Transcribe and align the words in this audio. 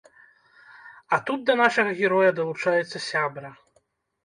А 1.17 1.19
тут 1.27 1.39
да 1.51 1.57
нашага 1.61 1.91
героя 2.01 2.29
далучаецца 2.41 3.05
сябра. 3.11 3.55